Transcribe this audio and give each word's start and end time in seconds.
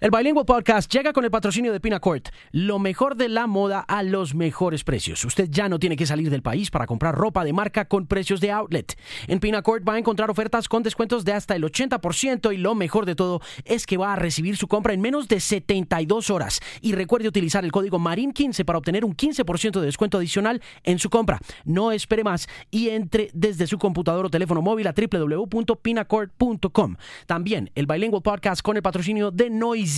El 0.00 0.10
Bilingual 0.10 0.46
Podcast 0.46 0.90
llega 0.90 1.12
con 1.12 1.26
el 1.26 1.30
patrocinio 1.30 1.74
de 1.74 1.80
Pinacourt, 1.80 2.30
lo 2.52 2.78
mejor 2.78 3.16
de 3.16 3.28
la 3.28 3.46
moda 3.46 3.80
a 3.80 4.02
los 4.02 4.34
mejores 4.34 4.82
precios. 4.82 5.22
Usted 5.26 5.50
ya 5.50 5.68
no 5.68 5.78
tiene 5.78 5.94
que 5.94 6.06
salir 6.06 6.30
del 6.30 6.40
país 6.40 6.70
para 6.70 6.86
comprar 6.86 7.14
ropa 7.14 7.44
de 7.44 7.52
marca 7.52 7.84
con 7.84 8.06
precios 8.06 8.40
de 8.40 8.50
outlet. 8.50 8.96
En 9.26 9.40
Pinacourt 9.40 9.86
va 9.86 9.96
a 9.96 9.98
encontrar 9.98 10.30
ofertas 10.30 10.68
con 10.68 10.82
descuentos 10.82 11.26
de 11.26 11.34
hasta 11.34 11.54
el 11.54 11.64
80% 11.64 12.54
y 12.54 12.56
lo 12.56 12.74
mejor 12.74 13.04
de 13.04 13.14
todo 13.14 13.42
es 13.66 13.84
que 13.84 13.98
va 13.98 14.14
a 14.14 14.16
recibir 14.16 14.56
su 14.56 14.68
compra 14.68 14.94
en 14.94 15.02
menos 15.02 15.28
de 15.28 15.38
72 15.38 16.30
horas. 16.30 16.60
Y 16.80 16.92
recuerde 16.92 17.28
utilizar 17.28 17.66
el 17.66 17.72
código 17.72 17.98
MARIN15 17.98 18.64
para 18.64 18.78
obtener 18.78 19.04
un 19.04 19.14
15% 19.14 19.80
de 19.80 19.84
descuento 19.84 20.16
adicional 20.16 20.62
en 20.82 20.98
su 20.98 21.10
compra. 21.10 21.40
No 21.66 21.92
espere 21.92 22.24
más 22.24 22.48
y 22.70 22.88
entre 22.88 23.28
desde 23.34 23.66
su 23.66 23.76
computador 23.76 24.24
o 24.24 24.30
teléfono 24.30 24.62
móvil 24.62 24.86
a 24.86 24.94
www.pinacourt.com. 24.94 26.96
También 27.26 27.70
el 27.74 27.84
Bilingual 27.84 28.22
Podcast 28.22 28.62
con 28.62 28.78
el 28.78 28.82
patrocinio 28.82 29.30
de 29.30 29.50
Noise 29.50 29.89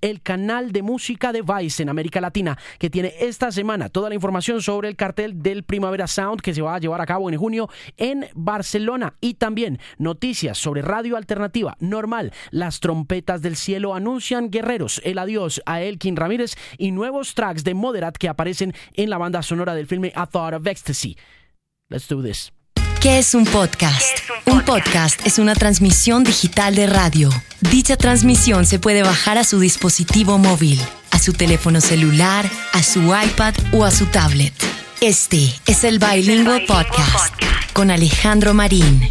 el 0.00 0.20
canal 0.22 0.72
de 0.72 0.82
música 0.82 1.32
de 1.32 1.42
Vice 1.42 1.82
en 1.82 1.88
América 1.88 2.20
Latina, 2.20 2.58
que 2.78 2.90
tiene 2.90 3.14
esta 3.20 3.50
semana 3.50 3.88
toda 3.88 4.08
la 4.08 4.14
información 4.14 4.60
sobre 4.60 4.88
el 4.88 4.96
cartel 4.96 5.42
del 5.42 5.62
Primavera 5.62 6.06
Sound 6.06 6.40
que 6.40 6.54
se 6.54 6.62
va 6.62 6.74
a 6.74 6.78
llevar 6.78 7.00
a 7.00 7.06
cabo 7.06 7.30
en 7.30 7.38
junio 7.38 7.68
en 7.96 8.26
Barcelona 8.34 9.14
y 9.20 9.34
también 9.34 9.78
noticias 9.98 10.58
sobre 10.58 10.82
radio 10.82 11.16
alternativa 11.16 11.76
normal. 11.80 12.32
Las 12.50 12.80
trompetas 12.80 13.42
del 13.42 13.56
cielo 13.56 13.94
anuncian 13.94 14.50
guerreros, 14.50 15.00
el 15.04 15.18
adiós 15.18 15.62
a 15.66 15.80
Elkin 15.80 16.16
Ramírez 16.16 16.56
y 16.76 16.92
nuevos 16.92 17.34
tracks 17.34 17.64
de 17.64 17.74
Moderat 17.74 18.16
que 18.16 18.28
aparecen 18.28 18.74
en 18.94 19.10
la 19.10 19.18
banda 19.18 19.42
sonora 19.42 19.74
del 19.74 19.86
filme 19.86 20.12
A 20.14 20.26
Thought 20.26 20.54
of 20.54 20.66
Ecstasy. 20.66 21.16
Let's 21.88 22.08
do 22.08 22.22
this. 22.22 22.57
¿Qué 23.00 23.18
es 23.18 23.36
un 23.36 23.44
podcast? 23.44 24.28
un, 24.46 24.64
podcast? 24.64 25.24
es 25.24 25.38
una 25.38 25.54
transmisión 25.54 26.24
digital 26.24 26.74
de 26.74 26.88
radio. 26.88 27.30
Dicha 27.70 27.96
transmisión 27.96 28.66
se 28.66 28.80
puede 28.80 29.04
bajar 29.04 29.38
a 29.38 29.44
su 29.44 29.60
dispositivo 29.60 30.36
móvil, 30.36 30.80
a 31.12 31.20
su 31.20 31.32
teléfono 31.32 31.80
celular, 31.80 32.44
a 32.72 32.82
su 32.82 33.02
iPad 33.02 33.54
o 33.72 33.84
a 33.84 33.92
su 33.92 34.06
tablet. 34.06 34.52
Este 35.00 35.44
es 35.68 35.84
el 35.84 36.00
Bilingual 36.00 36.64
Podcast 36.66 37.40
con 37.72 37.92
Alejandro 37.92 38.52
Marín. 38.52 39.02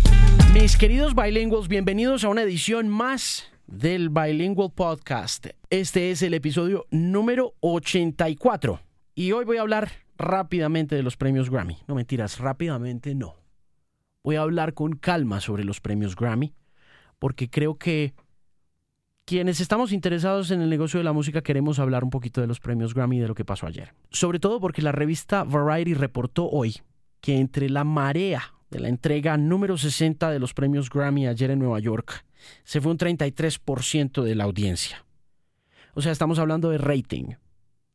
Mis 0.54 0.76
queridos 0.76 1.16
bilingües, 1.16 1.70
bienvenidos 1.70 2.26
a 2.26 2.28
una 2.28 2.42
edición 2.42 2.89
más 2.89 3.45
del 3.67 4.09
Bilingual 4.09 4.73
Podcast. 4.76 5.48
Este 5.70 6.11
es 6.11 6.22
el 6.23 6.33
episodio 6.33 6.88
número 6.92 7.54
84 7.61 8.81
y 9.16 9.31
hoy 9.31 9.45
voy 9.45 9.58
a 9.58 9.61
hablar 9.61 9.89
rápidamente 10.17 10.94
de 10.94 11.04
los 11.04 11.16
premios 11.16 11.50
Grammy. 11.50 11.78
No 11.88 11.95
mentiras, 11.95 12.38
rápidamente 12.39 13.16
no 13.16 13.47
voy 14.28 14.36
a 14.36 14.42
hablar 14.42 14.73
con 14.73 14.97
calma 14.97 15.39
sobre 15.39 15.64
los 15.64 15.80
premios 15.80 16.17
Grammy, 16.17 16.53
porque 17.17 17.50
creo 17.50 17.78
que 17.78 18.14
quienes 19.23 19.61
estamos 19.61 19.94
interesados 19.94 20.52
en 20.52 20.61
el 20.61 20.70
negocio 20.70 20.97
de 20.97 21.06
la 21.06 21.14
música 21.14 21.42
queremos 21.42 21.80
hablar 21.80 22.03
un 22.03 22.09
poquito 22.09 22.42
de 22.42 22.48
los 22.48 22.59
premios 22.59 22.94
Grammy 22.94 23.16
y 23.16 23.20
de 23.22 23.30
lo 23.30 23.36
que 23.36 23.45
pasó 23.45 23.67
ayer. 23.67 23.94
Sobre 24.11 24.39
todo 24.39 24.59
porque 24.59 24.81
la 24.81 24.92
revista 24.92 25.45
Variety 25.45 25.94
reportó 25.94 26.50
hoy 26.50 26.75
que 27.22 27.38
entre 27.38 27.70
la 27.70 27.86
marea 27.86 28.53
de 28.70 28.81
la 28.81 28.89
entrega 28.89 29.38
número 29.38 29.78
60 29.78 30.30
de 30.30 30.39
los 30.39 30.53
premios 30.53 30.89
Grammy 30.89 31.25
ayer 31.25 31.52
en 31.52 31.59
Nueva 31.59 31.80
York, 31.80 32.25
se 32.66 32.81
fue 32.81 32.92
un 32.92 32.98
33% 32.98 34.23
de 34.23 34.36
la 34.36 34.44
audiencia. 34.44 35.05
O 35.94 36.02
sea, 36.02 36.11
estamos 36.11 36.38
hablando 36.38 36.70
de 36.70 36.80
rating, 36.80 37.36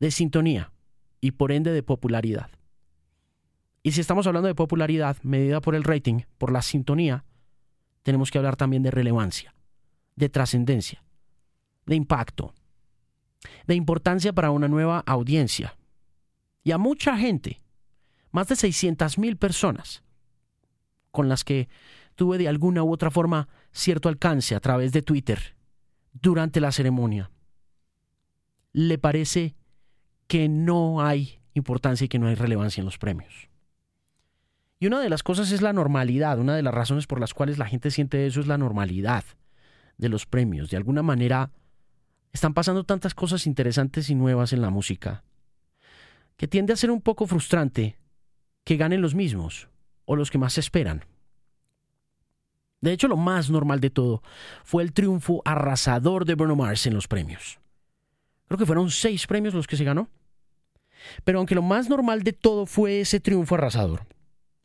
de 0.00 0.10
sintonía 0.10 0.72
y 1.20 1.32
por 1.32 1.52
ende 1.52 1.72
de 1.72 1.82
popularidad. 1.82 2.48
Y 3.82 3.92
si 3.92 4.00
estamos 4.00 4.26
hablando 4.26 4.46
de 4.46 4.54
popularidad 4.54 5.16
medida 5.22 5.60
por 5.60 5.74
el 5.74 5.84
rating, 5.84 6.20
por 6.38 6.52
la 6.52 6.62
sintonía, 6.62 7.24
tenemos 8.02 8.30
que 8.30 8.38
hablar 8.38 8.56
también 8.56 8.82
de 8.82 8.90
relevancia, 8.90 9.54
de 10.14 10.28
trascendencia, 10.28 11.02
de 11.86 11.96
impacto, 11.96 12.54
de 13.66 13.74
importancia 13.74 14.32
para 14.32 14.50
una 14.50 14.68
nueva 14.68 15.00
audiencia. 15.00 15.76
Y 16.62 16.70
a 16.70 16.78
mucha 16.78 17.16
gente, 17.16 17.60
más 18.30 18.48
de 18.48 18.56
600 18.56 19.18
mil 19.18 19.36
personas, 19.36 20.04
con 21.10 21.28
las 21.28 21.42
que 21.42 21.68
tuve 22.14 22.38
de 22.38 22.48
alguna 22.48 22.84
u 22.84 22.92
otra 22.92 23.10
forma 23.10 23.48
cierto 23.72 24.08
alcance 24.08 24.54
a 24.54 24.60
través 24.60 24.92
de 24.92 25.02
Twitter 25.02 25.56
durante 26.12 26.60
la 26.60 26.70
ceremonia, 26.70 27.30
le 28.72 28.96
parece 28.98 29.56
que 30.28 30.48
no 30.48 31.02
hay 31.02 31.40
importancia 31.54 32.04
y 32.04 32.08
que 32.08 32.18
no 32.18 32.28
hay 32.28 32.36
relevancia 32.36 32.80
en 32.80 32.86
los 32.86 32.96
premios. 32.96 33.51
Y 34.82 34.86
una 34.88 34.98
de 34.98 35.08
las 35.08 35.22
cosas 35.22 35.52
es 35.52 35.62
la 35.62 35.72
normalidad, 35.72 36.40
una 36.40 36.56
de 36.56 36.62
las 36.62 36.74
razones 36.74 37.06
por 37.06 37.20
las 37.20 37.34
cuales 37.34 37.56
la 37.56 37.66
gente 37.66 37.92
siente 37.92 38.26
eso 38.26 38.40
es 38.40 38.48
la 38.48 38.58
normalidad 38.58 39.22
de 39.96 40.08
los 40.08 40.26
premios. 40.26 40.70
De 40.70 40.76
alguna 40.76 41.04
manera 41.04 41.52
están 42.32 42.52
pasando 42.52 42.82
tantas 42.82 43.14
cosas 43.14 43.46
interesantes 43.46 44.10
y 44.10 44.16
nuevas 44.16 44.52
en 44.52 44.60
la 44.60 44.70
música 44.70 45.22
que 46.36 46.48
tiende 46.48 46.72
a 46.72 46.76
ser 46.76 46.90
un 46.90 47.00
poco 47.00 47.28
frustrante 47.28 47.96
que 48.64 48.76
ganen 48.76 49.02
los 49.02 49.14
mismos 49.14 49.68
o 50.04 50.16
los 50.16 50.32
que 50.32 50.38
más 50.38 50.54
se 50.54 50.60
esperan. 50.60 51.04
De 52.80 52.90
hecho, 52.90 53.06
lo 53.06 53.16
más 53.16 53.50
normal 53.50 53.78
de 53.78 53.90
todo 53.90 54.20
fue 54.64 54.82
el 54.82 54.92
triunfo 54.92 55.42
arrasador 55.44 56.24
de 56.24 56.34
Bruno 56.34 56.56
Mars 56.56 56.88
en 56.88 56.94
los 56.94 57.06
premios. 57.06 57.60
Creo 58.48 58.58
que 58.58 58.66
fueron 58.66 58.90
seis 58.90 59.28
premios 59.28 59.54
los 59.54 59.68
que 59.68 59.76
se 59.76 59.84
ganó. 59.84 60.08
Pero 61.22 61.38
aunque 61.38 61.54
lo 61.54 61.62
más 61.62 61.88
normal 61.88 62.24
de 62.24 62.32
todo 62.32 62.66
fue 62.66 63.00
ese 63.00 63.20
triunfo 63.20 63.54
arrasador, 63.54 64.06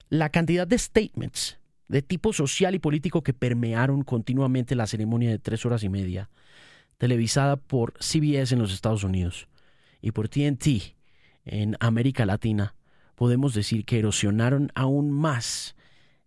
la 0.10 0.30
cantidad 0.30 0.68
de 0.68 0.78
statements 0.78 1.60
de 1.88 2.02
tipo 2.02 2.34
social 2.34 2.76
y 2.76 2.80
político 2.80 3.24
que 3.24 3.34
permearon 3.34 4.04
continuamente 4.04 4.76
la 4.76 4.88
ceremonia 4.88 5.30
de 5.30 5.40
tres 5.40 5.66
horas 5.66 5.84
y 5.84 5.90
media, 5.90 6.30
televisada 6.98 7.56
por 7.56 7.94
CBS 8.00 8.54
en 8.54 8.60
los 8.60 8.74
Estados 8.74 9.04
Unidos 9.04 9.48
y 10.02 10.12
por 10.12 10.28
TNT 10.30 10.96
en 11.46 11.78
América 11.80 12.26
Latina, 12.26 12.76
podemos 13.16 13.54
decir 13.54 13.86
que 13.86 14.00
erosionaron 14.00 14.72
aún 14.76 15.12
más 15.12 15.76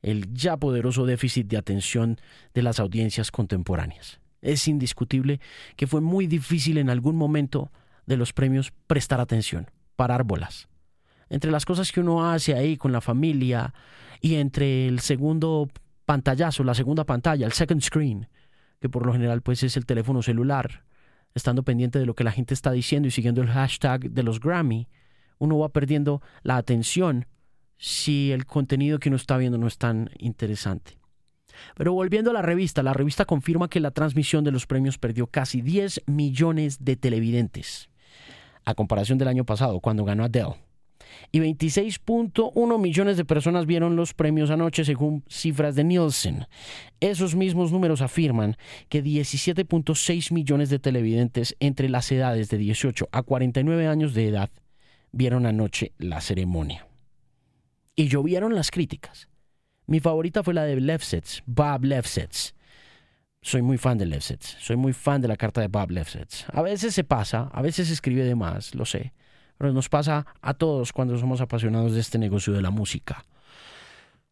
el 0.02 0.32
ya 0.32 0.56
poderoso 0.56 1.04
déficit 1.04 1.46
de 1.46 1.58
atención 1.58 2.18
de 2.54 2.62
las 2.62 2.80
audiencias 2.80 3.30
contemporáneas. 3.30 4.20
Es 4.40 4.66
indiscutible 4.66 5.40
que 5.76 5.86
fue 5.86 6.00
muy 6.00 6.26
difícil 6.26 6.78
en 6.78 6.88
algún 6.88 7.16
momento 7.16 7.70
de 8.06 8.16
los 8.16 8.32
premios 8.32 8.72
prestar 8.86 9.20
atención, 9.20 9.70
parar 9.96 10.24
bolas 10.24 10.70
entre 11.30 11.50
las 11.50 11.64
cosas 11.64 11.90
que 11.92 12.00
uno 12.00 12.28
hace 12.28 12.54
ahí 12.54 12.76
con 12.76 12.92
la 12.92 13.00
familia 13.00 13.72
y 14.20 14.34
entre 14.34 14.88
el 14.88 15.00
segundo 15.00 15.68
pantallazo, 16.04 16.64
la 16.64 16.74
segunda 16.74 17.04
pantalla, 17.04 17.46
el 17.46 17.52
second 17.52 17.80
screen, 17.80 18.28
que 18.80 18.88
por 18.88 19.06
lo 19.06 19.12
general 19.12 19.40
pues 19.40 19.62
es 19.62 19.76
el 19.76 19.86
teléfono 19.86 20.22
celular, 20.22 20.84
estando 21.34 21.62
pendiente 21.62 22.00
de 22.00 22.06
lo 22.06 22.14
que 22.14 22.24
la 22.24 22.32
gente 22.32 22.52
está 22.52 22.72
diciendo 22.72 23.08
y 23.08 23.12
siguiendo 23.12 23.40
el 23.40 23.48
hashtag 23.48 24.10
de 24.10 24.22
los 24.24 24.40
Grammy, 24.40 24.88
uno 25.38 25.58
va 25.58 25.70
perdiendo 25.70 26.20
la 26.42 26.56
atención 26.56 27.26
si 27.78 28.32
el 28.32 28.44
contenido 28.44 28.98
que 28.98 29.08
uno 29.08 29.16
está 29.16 29.38
viendo 29.38 29.56
no 29.56 29.68
es 29.68 29.78
tan 29.78 30.10
interesante. 30.18 30.98
Pero 31.76 31.92
volviendo 31.92 32.30
a 32.30 32.34
la 32.34 32.42
revista, 32.42 32.82
la 32.82 32.92
revista 32.92 33.24
confirma 33.24 33.68
que 33.68 33.80
la 33.80 33.90
transmisión 33.90 34.44
de 34.44 34.50
los 34.50 34.66
premios 34.66 34.98
perdió 34.98 35.28
casi 35.28 35.62
10 35.62 36.02
millones 36.06 36.84
de 36.84 36.96
televidentes, 36.96 37.88
a 38.64 38.74
comparación 38.74 39.18
del 39.18 39.28
año 39.28 39.44
pasado, 39.44 39.80
cuando 39.80 40.04
ganó 40.04 40.24
Adele 40.24 40.69
y 41.32 41.40
26.1 41.40 42.80
millones 42.80 43.16
de 43.16 43.24
personas 43.24 43.66
vieron 43.66 43.96
los 43.96 44.14
premios 44.14 44.50
anoche 44.50 44.84
según 44.84 45.24
cifras 45.28 45.74
de 45.74 45.84
Nielsen. 45.84 46.46
Esos 47.00 47.34
mismos 47.34 47.72
números 47.72 48.02
afirman 48.02 48.56
que 48.88 49.02
17.6 49.02 50.32
millones 50.32 50.70
de 50.70 50.78
televidentes 50.78 51.56
entre 51.60 51.88
las 51.88 52.10
edades 52.12 52.48
de 52.48 52.58
18 52.58 53.08
a 53.12 53.22
49 53.22 53.86
años 53.86 54.14
de 54.14 54.28
edad 54.28 54.50
vieron 55.12 55.46
anoche 55.46 55.92
la 55.98 56.20
ceremonia. 56.20 56.86
Y 57.96 58.08
llovieron 58.08 58.54
las 58.54 58.70
críticas. 58.70 59.28
Mi 59.86 60.00
favorita 60.00 60.42
fue 60.42 60.54
la 60.54 60.64
de 60.64 60.80
Lefsetz, 60.80 61.42
Bob 61.46 61.84
Lefsetz. 61.84 62.54
Soy 63.42 63.62
muy 63.62 63.78
fan 63.78 63.96
de 63.96 64.06
Lefsetz, 64.06 64.56
soy 64.60 64.76
muy 64.76 64.92
fan 64.92 65.22
de 65.22 65.28
la 65.28 65.36
carta 65.36 65.62
de 65.62 65.68
Bob 65.68 65.90
Lefsetz. 65.90 66.44
A 66.52 66.60
veces 66.60 66.94
se 66.94 67.04
pasa, 67.04 67.48
a 67.52 67.62
veces 67.62 67.90
escribe 67.90 68.22
de 68.22 68.34
más, 68.34 68.74
lo 68.74 68.84
sé 68.84 69.12
pero 69.60 69.74
nos 69.74 69.90
pasa 69.90 70.24
a 70.40 70.54
todos 70.54 70.90
cuando 70.90 71.18
somos 71.18 71.42
apasionados 71.42 71.92
de 71.92 72.00
este 72.00 72.18
negocio 72.18 72.54
de 72.54 72.62
la 72.62 72.70
música. 72.70 73.26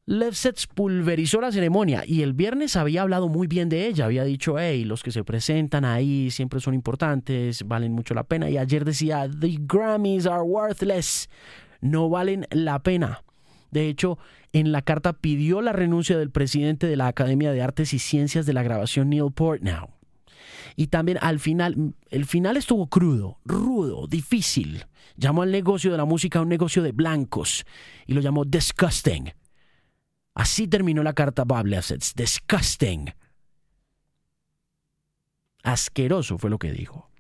Lefsetz 0.06 0.66
pulverizó 0.66 1.42
la 1.42 1.52
ceremonia 1.52 2.02
y 2.06 2.22
el 2.22 2.32
viernes 2.32 2.76
había 2.76 3.02
hablado 3.02 3.28
muy 3.28 3.46
bien 3.46 3.69
de 3.69 3.88
ella, 3.88 4.06
había 4.06 4.25
dicho, 4.25 4.58
hey, 4.58 4.84
los 4.84 5.02
que 5.02 5.10
se 5.10 5.25
presentan 5.25 5.84
ahí 5.84 6.30
siempre 6.30 6.60
son 6.60 6.72
importantes, 6.72 7.69
valen 7.69 7.92
mucho 7.92 8.14
la 8.14 8.25
pena, 8.25 8.48
y 8.48 8.56
ayer 8.56 8.86
decía, 8.86 9.28
the 9.28 9.58
Grammys 9.60 10.26
are 10.26 10.40
worthless, 10.40 11.28
no 11.82 12.08
valen 12.08 12.46
la 12.50 12.82
pena. 12.82 13.22
De 13.70 13.86
hecho, 13.86 14.16
en 14.54 14.72
la 14.72 14.81
carta 14.81 15.12
pidió 15.12 15.60
la 15.60 15.74
renuncia 15.74 16.16
del 16.16 16.31
presidente 16.31 16.86
de 16.86 16.96
la 16.96 17.08
Academia 17.08 17.52
de 17.52 17.60
Artes 17.60 17.92
y 17.92 17.98
Ciencias 17.98 18.46
de 18.46 18.54
la 18.54 18.62
Grabación, 18.62 19.10
Neil 19.10 19.31
Portnow. 19.34 19.97
Y 20.76 20.88
también 20.88 21.19
al 21.20 21.38
final, 21.38 21.94
el 22.11 22.26
final 22.26 22.56
estuvo 22.56 22.88
crudo, 22.88 23.38
rudo, 23.44 24.06
difícil. 24.06 24.87
Llamó 25.17 25.43
al 25.43 25.50
negocio 25.50 25.91
de 25.91 25.97
la 25.97 26.05
música 26.05 26.41
un 26.41 26.49
negocio 26.49 26.82
de 26.82 26.93
blancos 26.93 27.65
y 28.06 28.15
lo 28.15 28.20
llamó 28.20 28.44
disgusting. 28.44 29.32
Así 30.35 30.69
terminó 30.69 31.03
la 31.03 31.15
carta 31.15 31.44
Bob 31.44 31.67
Lefsetz, 31.67 32.15
disgusting. 32.15 33.12
Asqueroso 35.65 36.38
fue 36.38 36.50
lo 36.50 36.59
que 36.59 36.73
dijo. 36.73 37.11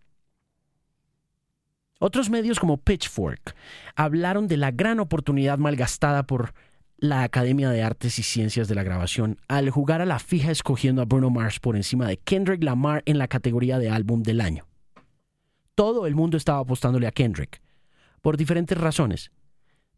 Otros 1.98 2.30
medios 2.30 2.60
como 2.60 2.76
Pitchfork 2.76 3.56
hablaron 3.96 4.46
de 4.46 4.56
la 4.56 4.70
gran 4.70 5.00
oportunidad 5.00 5.58
malgastada 5.58 6.22
por 6.22 6.54
la 7.00 7.22
Academia 7.22 7.70
de 7.70 7.82
Artes 7.82 8.18
y 8.18 8.24
Ciencias 8.24 8.66
de 8.66 8.74
la 8.74 8.82
Grabación 8.82 9.38
al 9.46 9.70
jugar 9.70 10.00
a 10.00 10.06
la 10.06 10.18
fija 10.18 10.50
escogiendo 10.50 11.00
a 11.00 11.04
Bruno 11.04 11.30
Mars 11.30 11.60
por 11.60 11.76
encima 11.76 12.08
de 12.08 12.16
Kendrick 12.16 12.62
Lamar 12.62 13.04
en 13.06 13.18
la 13.18 13.28
categoría 13.28 13.78
de 13.78 13.88
álbum 13.88 14.22
del 14.22 14.40
año. 14.40 14.66
Todo 15.76 16.08
el 16.08 16.16
mundo 16.16 16.36
estaba 16.36 16.58
apostándole 16.58 17.06
a 17.06 17.12
Kendrick, 17.12 17.62
por 18.20 18.36
diferentes 18.36 18.76
razones. 18.76 19.30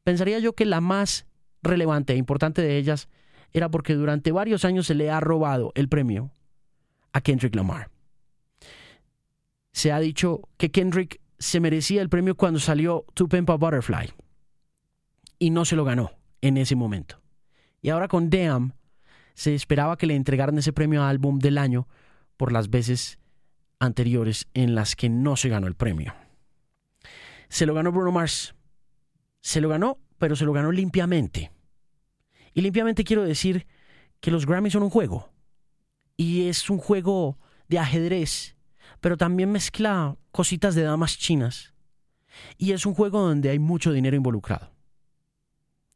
Pensaría 0.04 0.38
yo 0.40 0.52
que 0.52 0.66
la 0.66 0.82
más 0.82 1.26
relevante 1.62 2.12
e 2.12 2.16
importante 2.16 2.60
de 2.60 2.76
ellas 2.76 3.08
era 3.54 3.70
porque 3.70 3.94
durante 3.94 4.30
varios 4.30 4.66
años 4.66 4.86
se 4.86 4.94
le 4.94 5.10
ha 5.10 5.20
robado 5.20 5.72
el 5.74 5.88
premio 5.88 6.30
a 7.14 7.22
Kendrick 7.22 7.54
Lamar. 7.54 7.90
Se 9.72 9.90
ha 9.90 10.00
dicho 10.00 10.42
que 10.58 10.70
Kendrick 10.70 11.22
se 11.38 11.60
merecía 11.60 12.02
el 12.02 12.10
premio 12.10 12.36
cuando 12.36 12.60
salió 12.60 13.06
To 13.14 13.26
Pimp 13.26 13.48
Butterfly 13.48 14.12
y 15.38 15.48
no 15.48 15.64
se 15.64 15.76
lo 15.76 15.84
ganó 15.84 16.19
en 16.40 16.56
ese 16.56 16.76
momento. 16.76 17.20
Y 17.82 17.90
ahora 17.90 18.08
con 18.08 18.30
Damn 18.30 18.74
se 19.34 19.54
esperaba 19.54 19.96
que 19.96 20.06
le 20.06 20.16
entregaran 20.16 20.58
ese 20.58 20.72
premio 20.72 21.02
a 21.02 21.08
álbum 21.08 21.38
del 21.38 21.58
año 21.58 21.88
por 22.36 22.52
las 22.52 22.70
veces 22.70 23.18
anteriores 23.78 24.48
en 24.54 24.74
las 24.74 24.96
que 24.96 25.08
no 25.08 25.36
se 25.36 25.48
ganó 25.48 25.66
el 25.66 25.74
premio. 25.74 26.14
Se 27.48 27.66
lo 27.66 27.74
ganó 27.74 27.90
Bruno 27.90 28.12
Mars. 28.12 28.54
Se 29.40 29.60
lo 29.60 29.68
ganó, 29.68 29.98
pero 30.18 30.36
se 30.36 30.44
lo 30.44 30.52
ganó 30.52 30.70
limpiamente. 30.70 31.50
Y 32.52 32.60
limpiamente 32.60 33.04
quiero 33.04 33.24
decir 33.24 33.66
que 34.20 34.30
los 34.30 34.46
Grammys 34.46 34.74
son 34.74 34.82
un 34.82 34.90
juego. 34.90 35.32
Y 36.16 36.48
es 36.48 36.68
un 36.68 36.78
juego 36.78 37.38
de 37.68 37.78
ajedrez, 37.78 38.56
pero 39.00 39.16
también 39.16 39.50
mezcla 39.50 40.16
cositas 40.30 40.74
de 40.74 40.82
damas 40.82 41.16
chinas. 41.16 41.72
Y 42.58 42.72
es 42.72 42.84
un 42.84 42.94
juego 42.94 43.20
donde 43.20 43.48
hay 43.48 43.58
mucho 43.58 43.92
dinero 43.92 44.16
involucrado. 44.16 44.70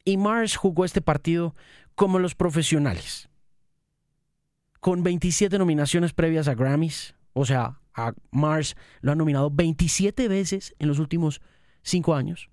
Y 0.05 0.17
Mars 0.17 0.57
jugó 0.57 0.85
este 0.85 1.01
partido 1.01 1.55
como 1.95 2.19
los 2.19 2.35
profesionales. 2.35 3.29
Con 4.81 5.03
27 5.03 5.59
nominaciones 5.59 6.13
previas 6.13 6.47
a 6.47 6.55
Grammys, 6.55 7.15
o 7.33 7.47
sea, 7.47 7.81
a 7.95 8.13
Mars 8.31 8.77
lo 9.01 9.13
han 9.13 9.19
nominado 9.19 9.51
27 9.51 10.29
veces 10.29 10.75
en 10.79 10.89
los 10.89 10.99
últimos 10.99 11.41
5 11.83 12.15
años. 12.15 12.51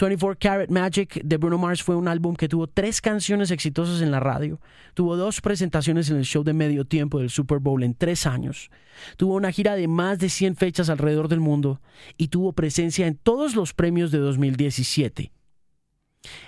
24 0.00 0.38
Karat 0.38 0.70
Magic 0.70 1.22
de 1.22 1.36
Bruno 1.36 1.58
Mars 1.58 1.82
fue 1.82 1.96
un 1.96 2.08
álbum 2.08 2.34
que 2.36 2.48
tuvo 2.48 2.66
tres 2.66 3.00
canciones 3.00 3.50
exitosas 3.50 4.00
en 4.00 4.10
la 4.10 4.20
radio, 4.20 4.60
tuvo 4.94 5.16
dos 5.16 5.40
presentaciones 5.40 6.08
en 6.10 6.16
el 6.16 6.24
show 6.24 6.44
de 6.44 6.52
medio 6.52 6.84
tiempo 6.84 7.18
del 7.18 7.30
Super 7.30 7.58
Bowl 7.58 7.82
en 7.82 7.94
tres 7.94 8.26
años, 8.26 8.70
tuvo 9.16 9.34
una 9.34 9.50
gira 9.52 9.74
de 9.74 9.88
más 9.88 10.18
de 10.18 10.28
100 10.28 10.56
fechas 10.56 10.88
alrededor 10.88 11.28
del 11.28 11.40
mundo 11.40 11.80
y 12.16 12.28
tuvo 12.28 12.52
presencia 12.52 13.06
en 13.06 13.16
todos 13.16 13.56
los 13.56 13.74
premios 13.74 14.10
de 14.10 14.18
2017. 14.18 15.32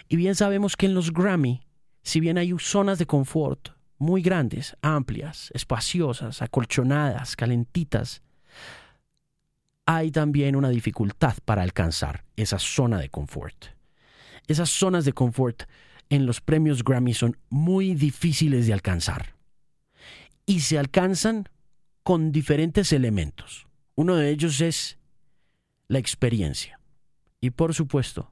Y 0.08 0.16
bien 0.16 0.34
sabemos 0.34 0.76
que 0.76 0.86
en 0.86 0.94
los 0.94 1.12
Grammy, 1.12 1.62
si 2.02 2.20
bien 2.20 2.38
hay 2.38 2.54
zonas 2.58 2.98
de 2.98 3.06
confort 3.06 3.70
muy 3.98 4.22
grandes, 4.22 4.76
amplias, 4.82 5.50
espaciosas, 5.54 6.42
acolchonadas, 6.42 7.36
calentitas, 7.36 8.22
hay 9.86 10.10
también 10.10 10.56
una 10.56 10.70
dificultad 10.70 11.36
para 11.44 11.62
alcanzar 11.62 12.24
esa 12.36 12.58
zona 12.58 12.98
de 12.98 13.10
confort. 13.10 13.66
Esas 14.46 14.70
zonas 14.70 15.04
de 15.04 15.12
confort 15.12 15.64
en 16.10 16.26
los 16.26 16.40
premios 16.40 16.84
Grammy 16.84 17.14
son 17.14 17.36
muy 17.48 17.94
difíciles 17.94 18.66
de 18.66 18.72
alcanzar. 18.72 19.34
Y 20.46 20.60
se 20.60 20.78
alcanzan 20.78 21.48
con 22.02 22.32
diferentes 22.32 22.92
elementos. 22.92 23.66
Uno 23.94 24.16
de 24.16 24.30
ellos 24.30 24.60
es 24.60 24.98
la 25.88 25.98
experiencia. 25.98 26.78
Y 27.40 27.50
por 27.50 27.74
supuesto, 27.74 28.30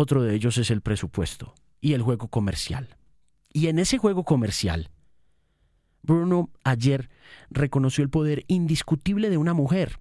otro 0.00 0.22
de 0.22 0.32
ellos 0.32 0.58
es 0.58 0.70
el 0.70 0.80
presupuesto 0.80 1.54
y 1.80 1.94
el 1.94 2.02
juego 2.02 2.28
comercial. 2.28 2.96
Y 3.52 3.66
en 3.66 3.80
ese 3.80 3.98
juego 3.98 4.22
comercial, 4.22 4.90
Bruno 6.02 6.50
ayer 6.62 7.10
reconoció 7.50 8.04
el 8.04 8.10
poder 8.10 8.44
indiscutible 8.46 9.28
de 9.28 9.38
una 9.38 9.54
mujer 9.54 9.98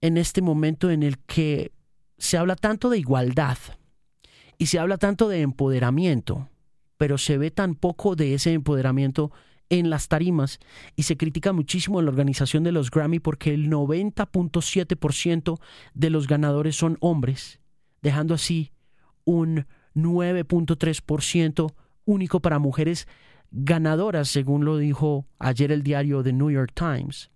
en 0.00 0.16
este 0.16 0.42
momento 0.42 0.90
en 0.90 1.04
el 1.04 1.20
que 1.20 1.70
se 2.18 2.38
habla 2.38 2.56
tanto 2.56 2.90
de 2.90 2.98
igualdad 2.98 3.56
y 4.58 4.66
se 4.66 4.80
habla 4.80 4.98
tanto 4.98 5.28
de 5.28 5.42
empoderamiento, 5.42 6.48
pero 6.96 7.18
se 7.18 7.38
ve 7.38 7.52
tan 7.52 7.76
poco 7.76 8.16
de 8.16 8.34
ese 8.34 8.52
empoderamiento 8.52 9.30
en 9.70 9.90
las 9.90 10.08
tarimas 10.08 10.58
y 10.96 11.04
se 11.04 11.16
critica 11.16 11.52
muchísimo 11.52 12.00
en 12.00 12.06
la 12.06 12.10
organización 12.10 12.64
de 12.64 12.72
los 12.72 12.90
Grammy 12.90 13.20
porque 13.20 13.54
el 13.54 13.70
90.7% 13.70 15.60
de 15.94 16.10
los 16.10 16.26
ganadores 16.26 16.74
son 16.74 16.98
hombres, 17.00 17.61
dejando 18.02 18.34
así 18.34 18.72
un 19.24 19.66
9.3% 19.94 21.72
único 22.04 22.40
para 22.40 22.58
mujeres 22.58 23.06
ganadoras, 23.50 24.28
según 24.28 24.64
lo 24.64 24.78
dijo 24.78 25.26
ayer 25.38 25.72
el 25.72 25.82
diario 25.82 26.22
The 26.22 26.32
New 26.32 26.50
York 26.50 26.72
Times. 26.74 27.30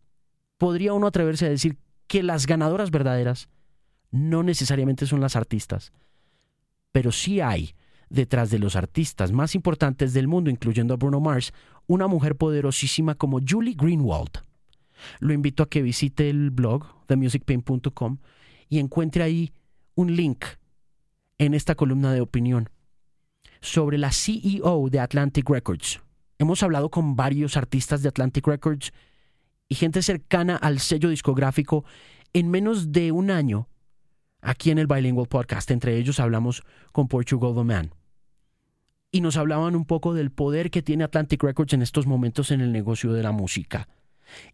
Podría 0.58 0.92
uno 0.94 1.06
atreverse 1.06 1.46
a 1.46 1.50
decir 1.50 1.78
que 2.06 2.22
las 2.22 2.46
ganadoras 2.46 2.90
verdaderas 2.90 3.48
no 4.10 4.42
necesariamente 4.42 5.06
son 5.06 5.20
las 5.20 5.36
artistas, 5.36 5.92
pero 6.92 7.12
sí 7.12 7.40
hay 7.40 7.74
detrás 8.08 8.50
de 8.50 8.58
los 8.58 8.76
artistas 8.76 9.32
más 9.32 9.54
importantes 9.54 10.14
del 10.14 10.28
mundo, 10.28 10.48
incluyendo 10.48 10.94
a 10.94 10.96
Bruno 10.96 11.20
Mars, 11.20 11.52
una 11.86 12.06
mujer 12.06 12.36
poderosísima 12.36 13.14
como 13.14 13.40
Julie 13.46 13.74
Greenwald. 13.74 14.42
Lo 15.18 15.34
invito 15.34 15.62
a 15.62 15.68
que 15.68 15.82
visite 15.82 16.30
el 16.30 16.50
blog 16.50 16.86
themusicpain.com 17.06 18.18
y 18.68 18.78
encuentre 18.78 19.22
ahí 19.22 19.52
un 19.96 20.14
link 20.14 20.44
en 21.38 21.54
esta 21.54 21.75
columna 21.75 22.12
de 22.12 22.20
opinión 22.20 22.70
sobre 23.60 23.98
la 23.98 24.12
CEO 24.12 24.88
de 24.90 25.00
Atlantic 25.00 25.48
Records. 25.48 26.00
Hemos 26.38 26.62
hablado 26.62 26.90
con 26.90 27.16
varios 27.16 27.56
artistas 27.56 28.02
de 28.02 28.10
Atlantic 28.10 28.46
Records 28.46 28.93
y 29.69 29.75
gente 29.75 30.02
cercana 30.02 30.56
al 30.56 30.78
sello 30.78 31.08
discográfico 31.08 31.84
en 32.32 32.50
menos 32.50 32.93
de 32.93 33.10
un 33.10 33.31
año 33.31 33.69
aquí 34.43 34.70
en 34.70 34.78
el 34.78 34.87
Bilingual 34.87 35.28
Podcast. 35.28 35.70
Entre 35.70 35.96
ellos 35.96 36.20
hablamos 36.20 36.62
con 36.92 37.08
Portugal 37.08 37.54
the 37.54 37.64
Man. 37.64 37.94
Y 39.10 39.22
nos 39.22 39.38
hablaban 39.38 39.75
un 39.75 39.87
poco 39.87 40.12
del 40.12 40.31
poder 40.31 40.70
que 40.70 40.82
tiene 40.82 41.04
Atlantic 41.04 41.42
Records 41.42 41.72
en 41.72 41.81
estos 41.81 42.06
momentos 42.06 42.50
en 42.50 42.60
el 42.60 42.70
negocio 42.70 43.14
de 43.14 43.22
la 43.22 43.32
música. 43.32 43.88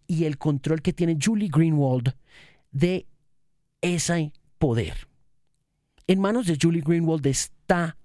Y 0.06 0.24
el 0.24 0.38
control 0.38 0.82
que 0.82 0.92
tiene 0.92 1.18
Julie 1.20 1.50
Greenwald 1.52 2.14
de 2.70 3.06
ese 3.80 4.32
poder. 4.58 5.11
En 6.12 6.20
manos 6.20 6.44
de 6.46 6.58
Julie 6.60 6.82
Greenwald 6.84 7.26
está 7.26 7.96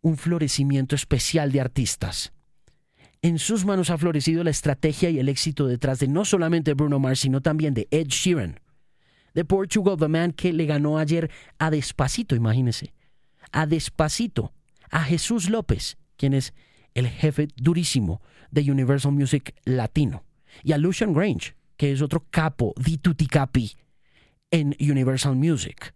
un 0.00 0.16
florecimiento 0.16 0.96
especial 0.96 1.52
de 1.52 1.60
artistas. 1.60 2.32
En 3.22 3.38
sus 3.38 3.64
manos 3.64 3.90
ha 3.90 3.96
florecido 3.96 4.42
la 4.42 4.50
estrategia 4.50 5.08
y 5.08 5.20
el 5.20 5.28
éxito 5.28 5.68
detrás 5.68 6.00
de 6.00 6.08
no 6.08 6.24
solamente 6.24 6.74
Bruno 6.74 6.98
Mars, 6.98 7.20
sino 7.20 7.42
también 7.42 7.72
de 7.72 7.86
Ed 7.92 8.08
Sheeran, 8.08 8.58
de 9.34 9.44
Portugal 9.44 9.96
The 9.96 10.08
Man 10.08 10.32
que 10.32 10.52
le 10.52 10.66
ganó 10.66 10.98
ayer 10.98 11.30
a 11.60 11.70
Despacito, 11.70 12.34
imagínese, 12.34 12.92
a 13.52 13.66
Despacito, 13.66 14.52
a 14.90 15.04
Jesús 15.04 15.48
López, 15.48 15.96
quien 16.16 16.34
es 16.34 16.54
el 16.92 17.06
jefe 17.06 17.46
durísimo 17.54 18.20
de 18.50 18.68
Universal 18.68 19.12
Music 19.12 19.54
Latino, 19.64 20.24
y 20.64 20.72
a 20.72 20.78
Lucian 20.78 21.12
Grange, 21.12 21.54
que 21.76 21.92
es 21.92 22.02
otro 22.02 22.26
capo 22.30 22.74
di 22.76 22.98
tutti 22.98 23.28
capi 23.28 23.76
en 24.50 24.74
Universal 24.80 25.36
Music. 25.36 25.94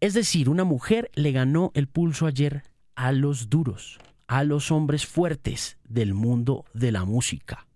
Es 0.00 0.14
decir, 0.14 0.48
una 0.48 0.64
mujer 0.64 1.10
le 1.14 1.32
ganó 1.32 1.72
el 1.74 1.88
pulso 1.88 2.26
ayer 2.26 2.62
a 2.94 3.12
los 3.12 3.48
duros 3.48 3.98
a 4.28 4.44
los 4.44 4.70
hombres 4.70 5.06
fuertes 5.06 5.78
del 5.88 6.14
mundo 6.14 6.66
de 6.74 6.92
la 6.92 7.04
música. 7.04 7.66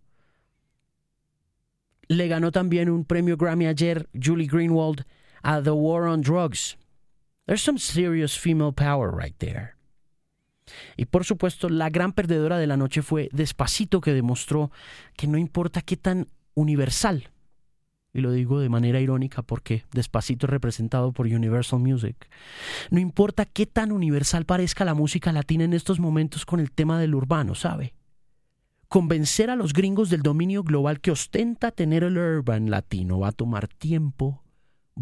Le 2.08 2.28
ganó 2.28 2.52
también 2.52 2.90
un 2.90 3.04
premio 3.04 3.38
Grammy 3.38 3.66
ayer 3.66 4.08
Julie 4.12 4.46
Greenwald 4.46 5.06
a 5.42 5.62
The 5.62 5.70
War 5.70 6.02
on 6.04 6.20
Drugs. 6.20 6.76
There's 7.46 7.62
some 7.62 7.78
serious 7.78 8.38
female 8.38 8.72
power 8.72 9.10
right 9.10 9.34
there. 9.38 9.76
Y 10.96 11.06
por 11.06 11.24
supuesto, 11.24 11.68
la 11.68 11.88
gran 11.88 12.12
perdedora 12.12 12.58
de 12.58 12.66
la 12.66 12.76
noche 12.76 13.02
fue 13.02 13.28
Despacito, 13.32 14.00
que 14.00 14.12
demostró 14.12 14.70
que 15.16 15.26
no 15.26 15.38
importa 15.38 15.80
qué 15.80 15.96
tan 15.96 16.28
universal 16.54 17.30
y 18.12 18.20
lo 18.20 18.32
digo 18.32 18.60
de 18.60 18.68
manera 18.68 19.00
irónica 19.00 19.42
porque 19.42 19.84
Despacito 19.92 20.46
es 20.46 20.50
representado 20.50 21.12
por 21.12 21.26
Universal 21.26 21.80
Music. 21.80 22.28
No 22.90 23.00
importa 23.00 23.46
qué 23.46 23.66
tan 23.66 23.90
universal 23.92 24.44
parezca 24.44 24.84
la 24.84 24.94
música 24.94 25.32
latina 25.32 25.64
en 25.64 25.72
estos 25.72 25.98
momentos 25.98 26.44
con 26.44 26.60
el 26.60 26.70
tema 26.70 27.00
del 27.00 27.14
urbano, 27.14 27.54
¿sabe? 27.54 27.94
Convencer 28.88 29.48
a 29.48 29.56
los 29.56 29.72
gringos 29.72 30.10
del 30.10 30.22
dominio 30.22 30.62
global 30.62 31.00
que 31.00 31.10
ostenta 31.10 31.70
tener 31.70 32.04
el 32.04 32.18
urban 32.18 32.70
latino 32.70 33.18
va 33.18 33.28
a 33.28 33.32
tomar 33.32 33.66
tiempo, 33.66 34.42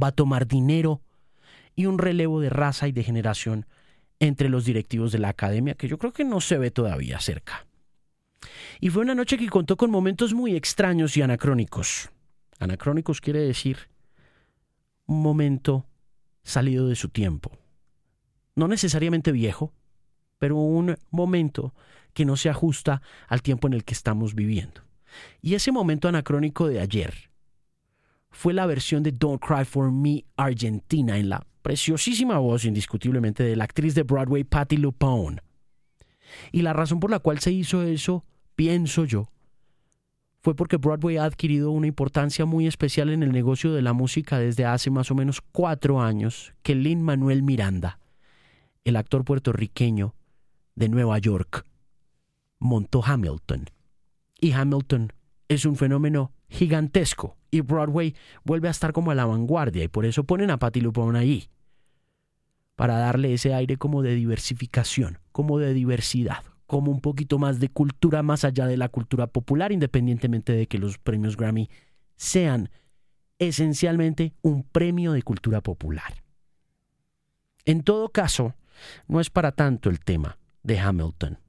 va 0.01 0.09
a 0.09 0.13
tomar 0.13 0.47
dinero 0.47 1.03
y 1.75 1.87
un 1.87 1.99
relevo 1.99 2.41
de 2.41 2.51
raza 2.51 2.87
y 2.87 2.93
de 2.93 3.03
generación 3.03 3.67
entre 4.21 4.49
los 4.49 4.65
directivos 4.65 5.11
de 5.11 5.19
la 5.19 5.31
academia 5.31 5.75
que 5.75 5.89
yo 5.89 5.99
creo 5.99 6.13
que 6.13 6.25
no 6.25 6.41
se 6.41 6.59
ve 6.59 6.71
todavía 6.71 7.19
cerca. 7.19 7.67
Y 8.79 8.91
fue 8.91 9.03
una 9.03 9.17
noche 9.17 9.37
que 9.37 9.49
contó 9.49 9.77
con 9.77 9.91
momentos 9.91 10.33
muy 10.33 10.55
extraños 10.55 11.17
y 11.17 11.23
anacrónicos. 11.23 12.11
Anacrónicos 12.61 13.21
quiere 13.21 13.41
decir 13.41 13.89
un 15.07 15.23
momento 15.23 15.87
salido 16.45 16.87
de 16.87 16.95
su 16.95 17.09
tiempo. 17.09 17.51
No 18.55 18.69
necesariamente 18.69 19.33
viejo, 19.33 19.73
pero 20.39 20.57
un 20.57 20.97
momento 21.11 21.75
que 22.13 22.25
no 22.25 22.37
se 22.37 22.51
ajusta 22.51 23.03
al 23.29 23.43
tiempo 23.43 23.67
en 23.67 23.75
el 23.75 23.85
que 23.85 23.95
estamos 23.95 24.35
viviendo. 24.35 24.83
Y 25.41 25.55
ese 25.55 25.73
momento 25.73 26.07
anacrónico 26.07 26.69
de 26.69 26.81
ayer 26.81 27.31
fue 28.31 28.53
la 28.53 28.67
versión 28.67 29.03
de 29.03 29.13
Don't 29.13 29.43
Cry 29.43 29.65
for 29.65 29.91
Me 29.91 30.25
Argentina 30.37 31.19
en 31.19 31.31
la 31.31 31.47
preciosísima 31.63 32.39
voz 32.39 32.65
indiscutiblemente 32.65 33.43
de 33.43 33.57
la 33.57 33.65
actriz 33.65 33.95
de 33.95 34.03
Broadway 34.03 34.45
Patti 34.45 34.77
LuPone. 34.77 35.43
Y 36.53 36.63
la 36.63 36.75
razón 36.75 37.01
por 37.01 37.11
la 37.11 37.19
cual 37.19 37.41
se 37.41 37.53
hizo 37.53 37.83
eso, 37.83 38.25
pienso 38.55 39.05
yo, 39.05 39.31
fue 40.43 40.55
porque 40.55 40.79
Broadway 40.79 41.19
ha 41.19 41.25
adquirido 41.25 41.71
una 41.71 41.87
importancia 41.87 42.47
muy 42.47 42.67
especial 42.67 43.11
en 43.11 43.23
el 43.23 43.33
negocio 43.33 43.73
de 43.73 43.83
la 43.83 43.93
música 43.93 44.39
desde 44.39 44.65
hace 44.65 44.91
más 44.91 45.11
o 45.11 45.15
menos 45.15 45.43
cuatro 45.53 46.01
años 46.01 46.55
que 46.63 46.75
Lin 46.75 47.03
Manuel 47.03 47.43
Miranda, 47.43 47.99
el 48.85 48.97
actor 48.97 49.25
puertorriqueño 49.25 50.15
de 50.75 50.89
Nueva 50.89 51.19
York, 51.19 51.67
montó 52.59 53.05
Hamilton. 53.05 53.67
Y 54.41 54.53
Hamilton 54.53 55.13
es 55.49 55.67
un 55.67 55.77
fenómeno 55.77 56.33
gigantesco 56.49 57.37
y 57.51 57.61
Broadway 57.61 58.15
vuelve 58.45 58.69
a 58.69 58.71
estar 58.71 58.93
como 58.93 59.11
a 59.11 59.15
la 59.15 59.27
vanguardia 59.27 59.85
y 59.85 59.89
por 59.89 60.07
eso 60.07 60.25
ponen 60.25 60.51
a 60.51 60.59
Patti 60.59 60.81
LuPone 60.81 61.19
ahí 61.19 61.49
para 62.77 62.97
darle 62.97 63.35
ese 63.35 63.53
aire 63.53 63.77
como 63.77 64.01
de 64.01 64.15
diversificación, 64.15 65.19
como 65.33 65.59
de 65.59 65.75
diversidad, 65.75 66.45
como 66.71 66.93
un 66.93 67.01
poquito 67.01 67.41
más 67.41 67.59
de 67.59 67.69
cultura 67.69 68.23
más 68.23 68.45
allá 68.45 68.65
de 68.69 68.77
la 68.77 68.89
cultura 68.89 69.27
popular, 69.27 69.73
independientemente 69.73 70.53
de 70.53 70.69
que 70.69 70.79
los 70.79 70.99
premios 70.99 71.37
Grammy 71.37 71.69
sean 72.15 72.71
esencialmente 73.41 74.35
un 74.41 74.63
premio 74.63 75.11
de 75.11 75.25
cultura 75.25 75.63
popular. 75.63 76.23
En 77.65 77.83
todo 77.83 78.11
caso, 78.11 78.55
no 79.09 79.19
es 79.19 79.31
para 79.31 79.51
tanto 79.51 79.91
el 79.91 79.99
tema 79.99 80.39
de 80.63 80.79
Hamilton. 80.79 81.41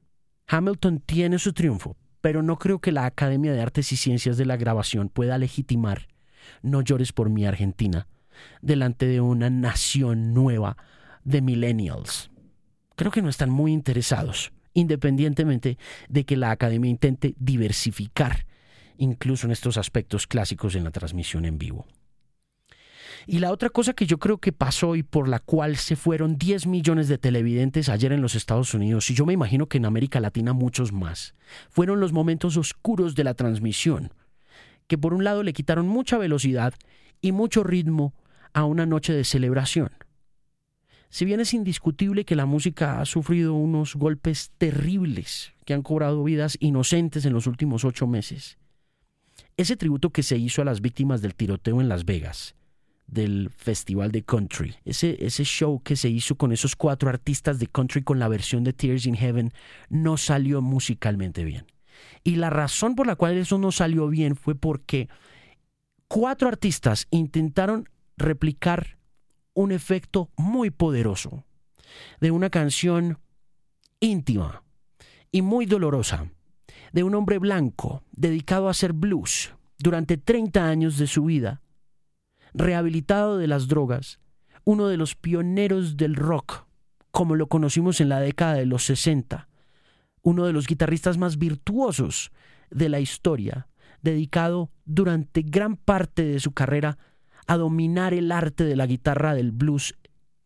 Hamilton 0.47 1.01
tiene 1.01 1.37
su 1.37 1.53
triunfo, 1.53 1.97
pero 2.19 2.41
no 2.41 2.57
creo 2.57 2.79
que 2.79 2.91
la 2.91 3.05
Academia 3.05 3.53
de 3.53 3.61
Artes 3.61 3.91
y 3.91 3.97
Ciencias 3.97 4.37
de 4.37 4.45
la 4.45 4.57
Grabación 4.57 5.09
pueda 5.09 5.37
legitimar 5.37 6.07
No 6.63 6.81
llores 6.81 7.13
por 7.13 7.29
mi 7.29 7.45
Argentina 7.45 8.07
delante 8.63 9.05
de 9.05 9.21
una 9.21 9.51
nación 9.51 10.33
nueva 10.33 10.77
de 11.23 11.43
millennials. 11.43 12.31
Creo 12.95 13.11
que 13.11 13.21
no 13.21 13.29
están 13.29 13.51
muy 13.51 13.71
interesados, 13.71 14.51
independientemente 14.73 15.77
de 16.09 16.25
que 16.25 16.37
la 16.37 16.51
Academia 16.51 16.89
intente 16.89 17.35
diversificar 17.37 18.45
incluso 18.97 19.47
en 19.47 19.51
estos 19.51 19.77
aspectos 19.77 20.27
clásicos 20.27 20.75
en 20.75 20.83
la 20.83 20.91
transmisión 20.91 21.45
en 21.45 21.57
vivo. 21.57 21.87
Y 23.27 23.39
la 23.39 23.51
otra 23.51 23.69
cosa 23.69 23.93
que 23.93 24.05
yo 24.05 24.17
creo 24.17 24.37
que 24.37 24.51
pasó 24.51 24.95
y 24.95 25.03
por 25.03 25.27
la 25.27 25.39
cual 25.39 25.77
se 25.77 25.95
fueron 25.95 26.37
10 26.37 26.67
millones 26.67 27.07
de 27.07 27.17
televidentes 27.17 27.89
ayer 27.89 28.11
en 28.11 28.21
los 28.21 28.35
Estados 28.35 28.73
Unidos, 28.73 29.09
y 29.09 29.13
yo 29.13 29.25
me 29.25 29.33
imagino 29.33 29.67
que 29.67 29.77
en 29.77 29.85
América 29.85 30.19
Latina 30.19 30.53
muchos 30.53 30.91
más, 30.91 31.35
fueron 31.69 31.99
los 31.99 32.13
momentos 32.13 32.57
oscuros 32.57 33.15
de 33.15 33.23
la 33.23 33.33
transmisión, 33.33 34.13
que 34.87 34.97
por 34.97 35.13
un 35.13 35.23
lado 35.23 35.43
le 35.43 35.53
quitaron 35.53 35.87
mucha 35.87 36.17
velocidad 36.17 36.73
y 37.21 37.31
mucho 37.31 37.63
ritmo 37.63 38.13
a 38.53 38.65
una 38.65 38.85
noche 38.85 39.13
de 39.13 39.23
celebración. 39.23 39.91
Si 41.11 41.25
bien 41.25 41.41
es 41.41 41.53
indiscutible 41.53 42.23
que 42.23 42.37
la 42.37 42.45
música 42.45 43.01
ha 43.01 43.05
sufrido 43.05 43.53
unos 43.53 43.95
golpes 43.95 44.51
terribles 44.57 45.51
que 45.65 45.73
han 45.73 45.81
cobrado 45.81 46.23
vidas 46.23 46.55
inocentes 46.61 47.25
en 47.25 47.33
los 47.33 47.47
últimos 47.47 47.83
ocho 47.83 48.07
meses, 48.07 48.57
ese 49.57 49.75
tributo 49.75 50.11
que 50.11 50.23
se 50.23 50.37
hizo 50.37 50.61
a 50.61 50.65
las 50.65 50.79
víctimas 50.79 51.21
del 51.21 51.35
tiroteo 51.35 51.81
en 51.81 51.89
Las 51.89 52.05
Vegas, 52.05 52.55
del 53.07 53.49
Festival 53.49 54.13
de 54.13 54.23
Country. 54.23 54.75
Ese, 54.85 55.17
ese 55.19 55.43
show 55.43 55.83
que 55.83 55.97
se 55.97 56.07
hizo 56.07 56.35
con 56.35 56.53
esos 56.53 56.77
cuatro 56.77 57.09
artistas 57.09 57.59
de 57.59 57.67
country 57.67 58.03
con 58.03 58.17
la 58.17 58.29
versión 58.29 58.63
de 58.63 58.71
Tears 58.71 59.05
in 59.05 59.17
Heaven 59.17 59.51
no 59.89 60.15
salió 60.15 60.61
musicalmente 60.61 61.43
bien. 61.43 61.65
Y 62.23 62.37
la 62.37 62.49
razón 62.49 62.95
por 62.95 63.05
la 63.05 63.17
cual 63.17 63.37
eso 63.37 63.57
no 63.57 63.73
salió 63.73 64.07
bien 64.07 64.37
fue 64.37 64.55
porque 64.55 65.09
cuatro 66.07 66.47
artistas 66.47 67.07
intentaron 67.11 67.89
replicar 68.15 69.00
un 69.53 69.71
efecto 69.71 70.29
muy 70.37 70.69
poderoso 70.69 71.43
de 72.19 72.31
una 72.31 72.49
canción 72.49 73.19
íntima 73.99 74.63
y 75.31 75.41
muy 75.41 75.65
dolorosa 75.65 76.31
de 76.93 77.03
un 77.03 77.15
hombre 77.15 77.37
blanco 77.37 78.03
dedicado 78.11 78.67
a 78.67 78.71
hacer 78.71 78.93
blues 78.93 79.53
durante 79.77 80.17
30 80.17 80.67
años 80.67 80.97
de 80.97 81.07
su 81.07 81.25
vida 81.25 81.61
rehabilitado 82.53 83.37
de 83.37 83.47
las 83.47 83.67
drogas, 83.67 84.19
uno 84.65 84.87
de 84.87 84.97
los 84.97 85.15
pioneros 85.15 85.97
del 85.97 86.15
rock, 86.15 86.65
como 87.11 87.35
lo 87.35 87.47
conocimos 87.47 88.01
en 88.01 88.09
la 88.09 88.19
década 88.19 88.55
de 88.55 88.65
los 88.65 88.83
60, 88.85 89.47
uno 90.21 90.45
de 90.45 90.53
los 90.53 90.67
guitarristas 90.67 91.17
más 91.17 91.37
virtuosos 91.37 92.31
de 92.69 92.89
la 92.89 92.99
historia, 92.99 93.67
dedicado 94.01 94.71
durante 94.85 95.41
gran 95.41 95.77
parte 95.77 96.23
de 96.23 96.39
su 96.39 96.53
carrera 96.53 96.97
a 97.47 97.57
dominar 97.57 98.13
el 98.13 98.31
arte 98.31 98.63
de 98.63 98.75
la 98.75 98.85
guitarra 98.85 99.33
del 99.33 99.51
blues 99.51 99.95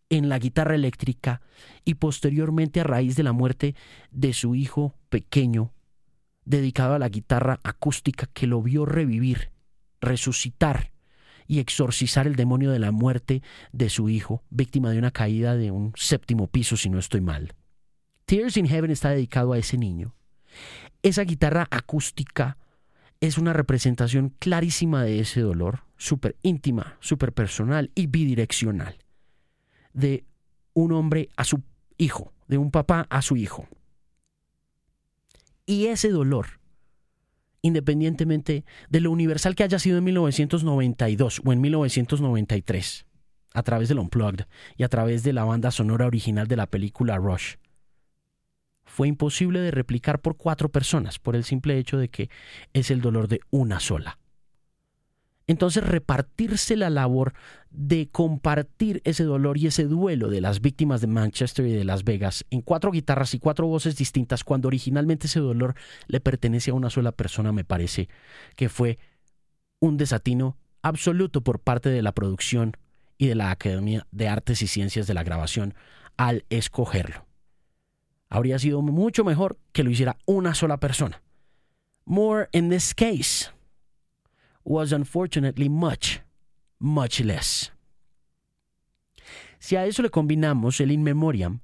en 0.09 0.29
la 0.29 0.39
guitarra 0.39 0.75
eléctrica 0.75 1.41
y 1.83 1.95
posteriormente 1.95 2.79
a 2.79 2.83
raíz 2.83 3.15
de 3.15 3.23
la 3.23 3.33
muerte 3.33 3.75
de 4.11 4.33
su 4.33 4.55
hijo 4.55 4.95
pequeño, 5.09 5.73
dedicado 6.45 6.93
a 6.93 6.99
la 6.99 7.09
guitarra 7.09 7.59
acústica 7.63 8.27
que 8.27 8.47
lo 8.47 8.61
vio 8.61 8.85
revivir, 8.85 9.51
resucitar 10.01 10.91
y 11.47 11.59
exorcizar 11.59 12.27
el 12.27 12.35
demonio 12.35 12.71
de 12.71 12.79
la 12.79 12.91
muerte 12.91 13.41
de 13.71 13.89
su 13.89 14.09
hijo, 14.09 14.43
víctima 14.49 14.91
de 14.91 14.99
una 14.99 15.11
caída 15.11 15.55
de 15.55 15.71
un 15.71 15.93
séptimo 15.95 16.47
piso, 16.47 16.77
si 16.77 16.89
no 16.89 16.99
estoy 16.99 17.21
mal. 17.21 17.53
Tears 18.25 18.57
in 18.57 18.67
Heaven 18.67 18.91
está 18.91 19.11
dedicado 19.11 19.53
a 19.53 19.57
ese 19.57 19.77
niño. 19.77 20.15
Esa 21.03 21.23
guitarra 21.23 21.67
acústica 21.69 22.57
es 23.27 23.38
una 23.38 23.53
representación 23.53 24.34
clarísima 24.39 25.03
de 25.03 25.20
ese 25.20 25.41
dolor, 25.41 25.84
súper 25.98 26.36
íntima, 26.41 26.98
súper 27.00 27.34
personal 27.34 27.91
y 27.96 28.08
bidireccional, 28.08 28.98
de 29.94 30.25
un 30.74 30.91
hombre 30.91 31.29
a 31.38 31.44
su 31.44 31.63
hijo, 31.98 32.34
de 32.48 32.58
un 32.58 32.72
papá 32.72 33.08
a 33.10 33.22
su 33.22 33.38
hijo. 33.38 33.67
Y 35.65 35.88
ese 35.88 36.10
dolor 36.10 36.60
independientemente 37.65 38.63
de 38.91 39.01
lo 39.01 39.10
universal 39.10 39.55
que 39.55 39.63
haya 39.63 39.79
sido 39.79 39.98
en 39.98 40.03
1992 40.03 41.41
o 41.44 41.51
en 41.51 41.62
1993, 41.62 43.08
a 43.53 43.63
través 43.63 43.89
del 43.89 43.98
Unplugged 43.98 44.46
y 44.77 44.84
a 44.84 44.88
través 44.88 45.24
de 45.24 45.34
la 45.34 45.46
banda 45.46 45.72
sonora 45.72 46.05
original 46.05 46.48
de 46.48 46.58
la 46.58 46.67
película 46.67 47.17
Rush. 47.17 47.55
Fue 48.95 49.09
imposible 49.09 49.59
de 49.59 49.71
replicar 49.71 50.21
por 50.21 50.37
cuatro 50.37 50.69
personas 50.69 51.19
por 51.19 51.35
el 51.35 51.43
simple 51.43 51.77
hecho 51.77 51.97
de 51.97 52.07
que 52.07 52.29
es 52.71 52.91
el 52.91 53.01
dolor 53.01 53.27
de 53.27 53.41
una 53.49 53.81
sola. 53.81 54.19
Entonces 55.47 55.83
repartirse 55.83 56.77
la 56.77 56.89
labor 56.89 57.33
de 57.71 58.07
compartir 58.07 59.01
ese 59.03 59.25
dolor 59.25 59.57
y 59.57 59.67
ese 59.67 59.83
duelo 59.83 60.29
de 60.29 60.39
las 60.39 60.61
víctimas 60.61 61.01
de 61.01 61.07
Manchester 61.07 61.65
y 61.65 61.73
de 61.73 61.83
Las 61.83 62.05
Vegas 62.05 62.45
en 62.51 62.61
cuatro 62.61 62.89
guitarras 62.89 63.33
y 63.33 63.39
cuatro 63.39 63.67
voces 63.67 63.97
distintas 63.97 64.45
cuando 64.45 64.69
originalmente 64.69 65.27
ese 65.27 65.41
dolor 65.41 65.75
le 66.07 66.21
pertenece 66.21 66.71
a 66.71 66.75
una 66.75 66.89
sola 66.89 67.11
persona 67.11 67.51
me 67.51 67.65
parece 67.65 68.07
que 68.55 68.69
fue 68.69 68.97
un 69.81 69.97
desatino 69.97 70.55
absoluto 70.81 71.41
por 71.41 71.59
parte 71.59 71.89
de 71.89 72.01
la 72.01 72.13
producción 72.13 72.77
y 73.17 73.27
de 73.27 73.35
la 73.35 73.51
Academia 73.51 74.07
de 74.13 74.29
Artes 74.29 74.61
y 74.61 74.67
Ciencias 74.67 75.05
de 75.05 75.15
la 75.15 75.23
Grabación 75.23 75.73
al 76.15 76.45
escogerlo. 76.49 77.25
Habría 78.36 78.60
sido 78.60 78.82
mucho 78.82 79.24
mejor 79.24 79.58
que 79.72 79.82
lo 79.82 79.89
hiciera 79.89 80.18
una 80.25 80.54
sola 80.54 80.77
persona. 80.77 81.22
More 82.06 82.50
in 82.51 82.70
this 82.70 82.94
case 82.94 83.50
was 84.65 84.92
unfortunately 84.92 85.70
much, 85.70 86.20
much 86.77 87.22
less. 87.22 87.72
Si 89.58 89.77
a 89.77 89.86
eso 89.86 90.01
le 90.01 90.10
combinamos 90.10 90.82
el 90.82 90.92
In 90.92 91.01
Memoriam, 91.01 91.62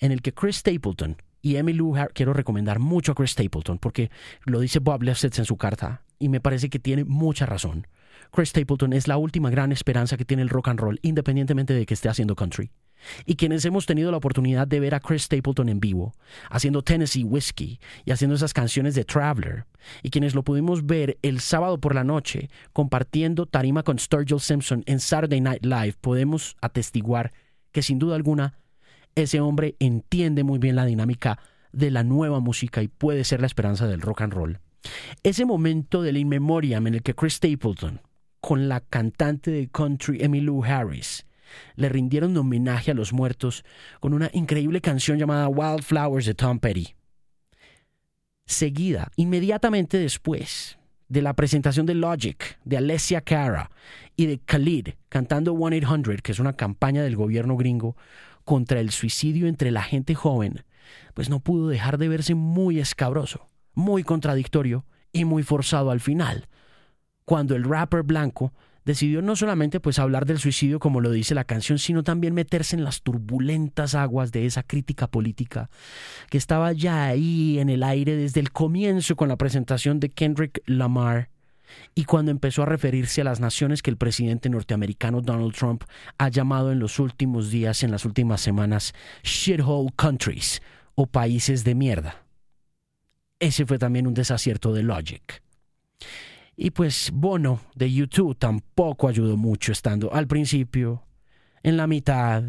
en 0.00 0.10
el 0.10 0.20
que 0.20 0.34
Chris 0.34 0.56
Stapleton 0.56 1.22
y 1.40 1.54
Emily 1.54 1.84
quiero 2.14 2.32
recomendar 2.32 2.80
mucho 2.80 3.12
a 3.12 3.14
Chris 3.14 3.30
Stapleton 3.30 3.78
porque 3.78 4.10
lo 4.44 4.58
dice 4.58 4.80
Bob 4.80 5.04
Lefsetz 5.04 5.38
en 5.38 5.44
su 5.44 5.56
carta 5.56 6.02
y 6.18 6.30
me 6.30 6.40
parece 6.40 6.68
que 6.68 6.80
tiene 6.80 7.04
mucha 7.04 7.46
razón. 7.46 7.86
Chris 8.32 8.48
Stapleton 8.48 8.92
es 8.92 9.06
la 9.06 9.18
última 9.18 9.50
gran 9.50 9.70
esperanza 9.70 10.16
que 10.16 10.24
tiene 10.24 10.42
el 10.42 10.48
rock 10.48 10.66
and 10.66 10.80
roll, 10.80 10.98
independientemente 11.02 11.74
de 11.74 11.86
que 11.86 11.94
esté 11.94 12.08
haciendo 12.08 12.34
country 12.34 12.72
y 13.26 13.36
quienes 13.36 13.64
hemos 13.64 13.86
tenido 13.86 14.10
la 14.10 14.16
oportunidad 14.16 14.66
de 14.66 14.80
ver 14.80 14.94
a 14.94 15.00
Chris 15.00 15.22
Stapleton 15.22 15.68
en 15.68 15.80
vivo, 15.80 16.14
haciendo 16.50 16.82
Tennessee 16.82 17.24
Whiskey 17.24 17.80
y 18.04 18.10
haciendo 18.10 18.36
esas 18.36 18.52
canciones 18.52 18.94
de 18.94 19.04
Traveler, 19.04 19.64
y 20.02 20.10
quienes 20.10 20.34
lo 20.34 20.42
pudimos 20.42 20.86
ver 20.86 21.18
el 21.22 21.40
sábado 21.40 21.78
por 21.78 21.94
la 21.94 22.04
noche 22.04 22.50
compartiendo 22.72 23.46
tarima 23.46 23.82
con 23.82 23.98
Sturgill 23.98 24.40
Simpson 24.40 24.82
en 24.86 25.00
Saturday 25.00 25.40
Night 25.40 25.64
Live, 25.64 25.94
podemos 26.00 26.56
atestiguar 26.60 27.32
que 27.72 27.82
sin 27.82 27.98
duda 27.98 28.16
alguna 28.16 28.58
ese 29.14 29.40
hombre 29.40 29.76
entiende 29.80 30.44
muy 30.44 30.58
bien 30.58 30.76
la 30.76 30.84
dinámica 30.84 31.38
de 31.72 31.90
la 31.90 32.04
nueva 32.04 32.40
música 32.40 32.82
y 32.82 32.88
puede 32.88 33.24
ser 33.24 33.40
la 33.40 33.46
esperanza 33.46 33.86
del 33.86 34.00
rock 34.00 34.22
and 34.22 34.32
roll. 34.32 34.60
Ese 35.22 35.44
momento 35.44 36.02
del 36.02 36.16
in 36.16 36.28
memoriam 36.28 36.86
en 36.86 36.94
el 36.94 37.02
que 37.02 37.14
Chris 37.14 37.34
Stapleton 37.34 38.00
con 38.40 38.68
la 38.68 38.80
cantante 38.80 39.50
de 39.50 39.68
country 39.68 40.22
Emmylou 40.22 40.64
Harris. 40.64 41.26
Le 41.76 41.88
rindieron 41.88 42.36
homenaje 42.36 42.90
a 42.90 42.94
los 42.94 43.12
muertos 43.12 43.64
con 44.00 44.14
una 44.14 44.30
increíble 44.32 44.80
canción 44.80 45.18
llamada 45.18 45.48
Wildflowers 45.48 46.26
de 46.26 46.34
Tom 46.34 46.58
Petty. 46.58 46.94
Seguida, 48.46 49.10
inmediatamente 49.16 49.98
después 49.98 50.78
de 51.08 51.22
la 51.22 51.34
presentación 51.34 51.86
de 51.86 51.94
Logic, 51.94 52.58
de 52.64 52.76
Alessia 52.76 53.20
Cara 53.20 53.70
y 54.16 54.26
de 54.26 54.38
Khalid 54.38 54.88
cantando 55.08 55.54
1-800, 55.54 56.20
que 56.20 56.32
es 56.32 56.38
una 56.38 56.54
campaña 56.54 57.02
del 57.02 57.16
gobierno 57.16 57.56
gringo 57.56 57.96
contra 58.44 58.80
el 58.80 58.90
suicidio 58.90 59.48
entre 59.48 59.70
la 59.70 59.82
gente 59.82 60.14
joven, 60.14 60.64
pues 61.14 61.28
no 61.28 61.40
pudo 61.40 61.68
dejar 61.68 61.98
de 61.98 62.08
verse 62.08 62.34
muy 62.34 62.78
escabroso, 62.78 63.46
muy 63.74 64.04
contradictorio 64.04 64.86
y 65.12 65.24
muy 65.24 65.42
forzado 65.42 65.90
al 65.90 66.00
final, 66.00 66.48
cuando 67.24 67.54
el 67.56 67.64
rapper 67.64 68.02
blanco 68.02 68.52
decidió 68.88 69.20
no 69.20 69.36
solamente 69.36 69.80
pues 69.80 69.98
hablar 69.98 70.24
del 70.24 70.38
suicidio 70.38 70.78
como 70.78 71.02
lo 71.02 71.10
dice 71.10 71.34
la 71.34 71.44
canción, 71.44 71.78
sino 71.78 72.02
también 72.02 72.32
meterse 72.32 72.74
en 72.74 72.84
las 72.84 73.02
turbulentas 73.02 73.94
aguas 73.94 74.32
de 74.32 74.46
esa 74.46 74.62
crítica 74.62 75.08
política 75.08 75.68
que 76.30 76.38
estaba 76.38 76.72
ya 76.72 77.04
ahí 77.04 77.58
en 77.58 77.68
el 77.68 77.82
aire 77.82 78.16
desde 78.16 78.40
el 78.40 78.50
comienzo 78.50 79.14
con 79.14 79.28
la 79.28 79.36
presentación 79.36 80.00
de 80.00 80.08
Kendrick 80.08 80.62
Lamar 80.64 81.28
y 81.94 82.04
cuando 82.04 82.30
empezó 82.30 82.62
a 82.62 82.66
referirse 82.66 83.20
a 83.20 83.24
las 83.24 83.40
naciones 83.40 83.82
que 83.82 83.90
el 83.90 83.98
presidente 83.98 84.48
norteamericano 84.48 85.20
Donald 85.20 85.54
Trump 85.54 85.84
ha 86.16 86.30
llamado 86.30 86.72
en 86.72 86.78
los 86.78 86.98
últimos 86.98 87.50
días, 87.50 87.82
en 87.82 87.90
las 87.90 88.06
últimas 88.06 88.40
semanas, 88.40 88.94
shithole 89.22 89.90
countries 89.96 90.62
o 90.94 91.04
países 91.04 91.62
de 91.62 91.74
mierda. 91.74 92.24
Ese 93.38 93.66
fue 93.66 93.78
también 93.78 94.06
un 94.06 94.14
desacierto 94.14 94.72
de 94.72 94.82
Logic. 94.82 95.42
Y 96.60 96.72
pues 96.72 97.12
Bono 97.14 97.60
de 97.76 97.92
YouTube 97.92 98.36
tampoco 98.36 99.06
ayudó 99.06 99.36
mucho 99.36 99.70
estando 99.70 100.12
al 100.12 100.26
principio, 100.26 101.04
en 101.62 101.76
la 101.76 101.86
mitad 101.86 102.42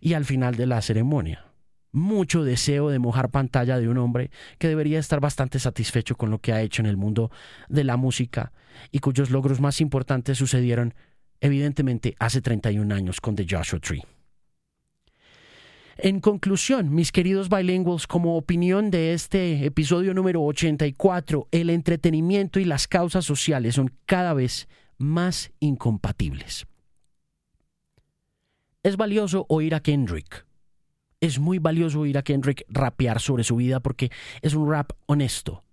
y 0.00 0.14
al 0.14 0.24
final 0.24 0.54
de 0.54 0.66
la 0.66 0.80
ceremonia. 0.80 1.44
Mucho 1.90 2.44
deseo 2.44 2.90
de 2.90 3.00
mojar 3.00 3.30
pantalla 3.30 3.80
de 3.80 3.88
un 3.88 3.98
hombre 3.98 4.30
que 4.58 4.68
debería 4.68 5.00
estar 5.00 5.18
bastante 5.18 5.58
satisfecho 5.58 6.16
con 6.16 6.30
lo 6.30 6.38
que 6.38 6.52
ha 6.52 6.62
hecho 6.62 6.80
en 6.80 6.86
el 6.86 6.96
mundo 6.96 7.32
de 7.68 7.82
la 7.82 7.96
música 7.96 8.52
y 8.92 9.00
cuyos 9.00 9.30
logros 9.30 9.60
más 9.60 9.80
importantes 9.80 10.38
sucedieron 10.38 10.94
evidentemente 11.40 12.14
hace 12.20 12.40
31 12.40 12.94
años 12.94 13.20
con 13.20 13.34
The 13.34 13.46
Joshua 13.50 13.80
Tree. 13.80 14.13
En 15.96 16.20
conclusión, 16.20 16.92
mis 16.92 17.12
queridos 17.12 17.48
bilinguals, 17.48 18.08
como 18.08 18.36
opinión 18.36 18.90
de 18.90 19.14
este 19.14 19.64
episodio 19.64 20.12
número 20.12 20.42
84, 20.42 21.48
el 21.52 21.70
entretenimiento 21.70 22.58
y 22.58 22.64
las 22.64 22.88
causas 22.88 23.24
sociales 23.24 23.76
son 23.76 23.92
cada 24.04 24.34
vez 24.34 24.68
más 24.98 25.52
incompatibles. 25.60 26.66
Es 28.82 28.96
valioso 28.96 29.46
oír 29.48 29.74
a 29.76 29.80
Kendrick. 29.80 30.46
Es 31.20 31.38
muy 31.38 31.60
valioso 31.60 32.00
oír 32.00 32.18
a 32.18 32.22
Kendrick 32.22 32.64
rapear 32.68 33.20
sobre 33.20 33.44
su 33.44 33.56
vida 33.56 33.78
porque 33.78 34.10
es 34.42 34.54
un 34.54 34.68
rap 34.68 34.90
honesto. 35.06 35.64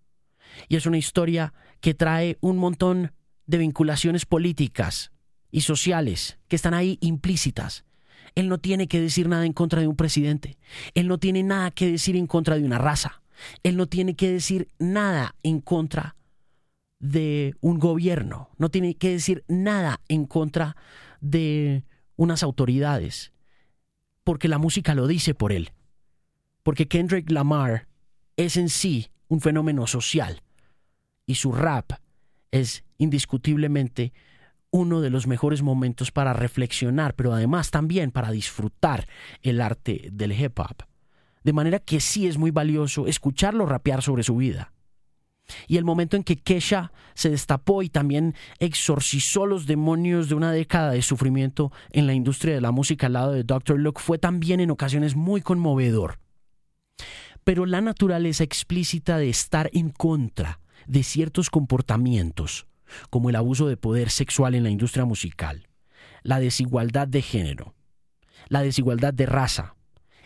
Y 0.70 0.76
es 0.76 0.86
una 0.86 1.00
historia 1.00 1.54
que 1.80 1.96
trae 1.96 2.38
un 2.42 2.58
montón 2.58 3.12
de 3.48 3.58
vinculaciones 3.58 4.28
políticas 4.28 5.12
y 5.50 5.62
sociales 5.62 6.38
que 6.48 6.56
están 6.56 6.76
ahí 6.76 7.00
implícitas 7.02 7.86
él 8.36 8.48
no 8.48 8.60
tiene 8.60 8.88
que 8.88 9.02
decir 9.02 9.28
nada 9.28 9.46
en 9.46 9.54
contra 9.54 9.82
de 9.82 9.88
un 9.88 9.96
presidente. 9.96 10.58
Él 10.94 11.08
no 11.08 11.18
tiene 11.18 11.44
nada 11.44 11.72
que 11.72 11.92
decir 11.92 12.16
en 12.16 12.28
contra 12.28 12.56
de 12.58 12.64
una 12.64 12.78
raza. 12.78 13.22
Él 13.64 13.78
no 13.78 13.88
tiene 13.88 14.16
que 14.16 14.32
decir 14.32 14.70
nada 14.80 15.36
en 15.44 15.62
contra 15.62 16.16
de 17.00 17.56
un 17.60 17.80
gobierno. 17.80 18.50
No 18.58 18.70
tiene 18.70 18.96
que 18.96 19.10
decir 19.10 19.44
nada 19.48 20.00
en 20.08 20.26
contra 20.26 20.78
de 21.20 21.84
unas 22.16 22.44
autoridades. 22.44 23.34
Porque 24.24 24.48
la 24.48 24.60
música 24.60 24.96
lo 24.96 25.08
dice 25.08 25.34
por 25.34 25.52
él. 25.52 25.72
Porque 26.64 26.88
Kendrick 26.88 27.30
Lamar 27.32 27.88
es 28.38 28.56
en 28.56 28.70
sí 28.70 29.10
un 29.28 29.42
fenómeno 29.42 29.88
social. 29.88 30.42
Y 31.26 31.36
su 31.36 31.52
rap 31.52 31.94
es 32.52 32.84
indiscutiblemente 32.98 34.14
uno 34.72 35.02
de 35.02 35.10
los 35.10 35.28
mejores 35.28 35.62
momentos 35.62 36.12
para 36.12 36.34
reflexionar, 36.34 37.14
pero 37.16 37.34
además 37.34 37.72
también 37.72 38.12
para 38.12 38.32
disfrutar 38.32 39.08
el 39.42 39.62
arte 39.62 40.10
del 40.12 40.32
hip 40.32 40.58
hop. 40.60 40.86
De 41.44 41.54
manera 41.54 41.80
que 41.80 42.00
sí 42.00 42.28
es 42.28 42.38
muy 42.38 42.52
valioso 42.52 43.08
escucharlo 43.08 43.66
rapear 43.66 44.02
sobre 44.02 44.24
su 44.24 44.38
vida. 44.38 44.72
Y 45.68 45.78
el 45.78 45.84
momento 45.84 46.16
en 46.16 46.24
que 46.24 46.38
Kesha 46.38 46.94
se 47.14 47.30
destapó 47.30 47.84
y 47.84 47.90
también 47.90 48.36
exorcizó 48.60 49.46
los 49.46 49.66
demonios 49.66 50.30
de 50.30 50.36
una 50.36 50.54
década 50.54 50.92
de 50.92 51.02
sufrimiento 51.02 51.74
en 51.92 52.08
la 52.08 52.14
industria 52.14 52.54
de 52.54 52.62
la 52.62 52.72
música 52.72 53.08
al 53.08 53.14
lado 53.14 53.34
de 53.34 53.44
Dr. 53.44 53.78
Luke 53.78 54.02
fue 54.02 54.18
también 54.18 54.62
en 54.62 54.72
ocasiones 54.72 55.16
muy 55.16 55.42
conmovedor. 55.42 56.20
Pero 57.44 57.66
la 57.66 57.82
naturaleza 57.82 58.44
explícita 58.44 59.18
de 59.18 59.30
estar 59.30 59.70
en 59.74 59.90
contra 59.90 60.60
de 60.88 61.04
ciertos 61.04 61.50
comportamientos 61.50 62.68
como 63.10 63.30
el 63.30 63.36
abuso 63.36 63.68
de 63.68 63.78
poder 63.78 64.10
sexual 64.10 64.56
en 64.56 64.64
la 64.64 64.70
industria 64.70 65.06
musical, 65.06 65.68
la 66.24 66.40
desigualdad 66.40 67.08
de 67.08 67.22
género, 67.22 67.76
la 68.48 68.62
desigualdad 68.62 69.14
de 69.14 69.26
raza 69.26 69.76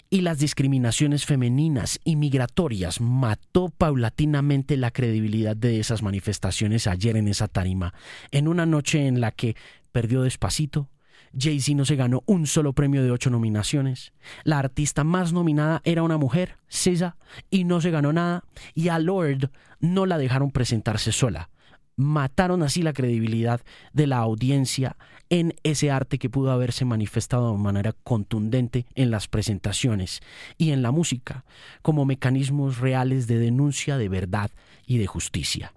y 0.09 0.21
las 0.21 0.39
discriminaciones 0.39 1.25
femeninas 1.25 1.99
y 2.03 2.15
migratorias 2.15 3.01
mató 3.01 3.69
paulatinamente 3.69 4.77
la 4.77 4.91
credibilidad 4.91 5.55
de 5.55 5.79
esas 5.79 6.03
manifestaciones 6.03 6.87
ayer 6.87 7.17
en 7.17 7.27
esa 7.27 7.47
tarima, 7.47 7.93
en 8.31 8.47
una 8.47 8.65
noche 8.65 9.07
en 9.07 9.19
la 9.19 9.31
que 9.31 9.55
perdió 9.91 10.21
despacito, 10.21 10.89
Jay-Z 11.37 11.75
no 11.75 11.85
se 11.85 11.95
ganó 11.95 12.23
un 12.27 12.47
solo 12.47 12.73
premio 12.73 13.03
de 13.03 13.11
ocho 13.11 13.29
nominaciones. 13.29 14.13
La 14.43 14.59
artista 14.59 15.03
más 15.03 15.33
nominada 15.33 15.81
era 15.83 16.03
una 16.03 16.17
mujer, 16.17 16.57
SZA, 16.69 17.17
y 17.49 17.65
no 17.65 17.81
se 17.81 17.91
ganó 17.91 18.13
nada. 18.13 18.45
Y 18.73 18.87
a 18.87 18.99
Lord 18.99 19.51
no 19.79 20.05
la 20.05 20.17
dejaron 20.17 20.51
presentarse 20.51 21.11
sola 21.11 21.49
mataron 21.95 22.63
así 22.63 22.81
la 22.81 22.93
credibilidad 22.93 23.61
de 23.93 24.07
la 24.07 24.17
audiencia 24.17 24.97
en 25.29 25.55
ese 25.63 25.91
arte 25.91 26.19
que 26.19 26.29
pudo 26.29 26.51
haberse 26.51 26.85
manifestado 26.85 27.51
de 27.51 27.57
manera 27.57 27.93
contundente 28.03 28.85
en 28.95 29.11
las 29.11 29.27
presentaciones 29.27 30.21
y 30.57 30.71
en 30.71 30.81
la 30.81 30.91
música 30.91 31.45
como 31.81 32.05
mecanismos 32.05 32.79
reales 32.79 33.27
de 33.27 33.39
denuncia 33.39 33.97
de 33.97 34.09
verdad 34.09 34.51
y 34.85 34.97
de 34.97 35.07
justicia. 35.07 35.73